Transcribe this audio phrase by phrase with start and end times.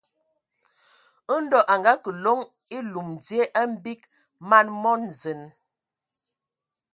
[1.43, 2.39] Ndɔ a ngakǝ loŋ
[2.77, 4.01] elum dzie a mgbig
[4.49, 5.41] man mo zen.